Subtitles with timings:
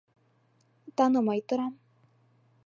[0.95, 1.73] Танымай торам.